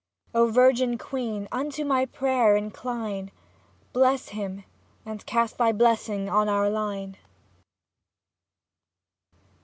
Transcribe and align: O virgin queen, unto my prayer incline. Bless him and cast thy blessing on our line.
O 0.33 0.49
virgin 0.49 0.97
queen, 0.97 1.47
unto 1.51 1.85
my 1.85 2.07
prayer 2.07 2.55
incline. 2.55 3.29
Bless 3.93 4.29
him 4.29 4.63
and 5.05 5.23
cast 5.27 5.59
thy 5.59 5.71
blessing 5.71 6.27
on 6.27 6.49
our 6.49 6.71
line. 6.71 7.17